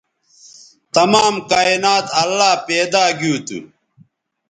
[0.95, 3.59] تمام کائنات اللہ پیدا گیو تھو